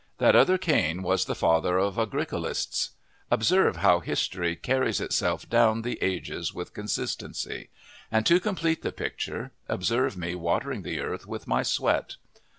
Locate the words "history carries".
3.99-4.99